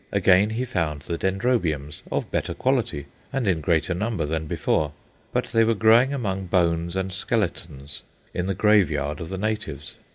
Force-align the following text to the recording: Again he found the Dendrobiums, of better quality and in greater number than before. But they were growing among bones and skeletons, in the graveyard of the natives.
Again 0.11 0.49
he 0.49 0.65
found 0.65 1.03
the 1.03 1.15
Dendrobiums, 1.15 2.01
of 2.11 2.31
better 2.31 2.55
quality 2.55 3.05
and 3.31 3.47
in 3.47 3.61
greater 3.61 3.93
number 3.93 4.25
than 4.25 4.47
before. 4.47 4.93
But 5.31 5.49
they 5.51 5.63
were 5.63 5.75
growing 5.75 6.11
among 6.11 6.47
bones 6.47 6.95
and 6.95 7.13
skeletons, 7.13 8.01
in 8.33 8.47
the 8.47 8.55
graveyard 8.55 9.21
of 9.21 9.29
the 9.29 9.37
natives. 9.37 9.93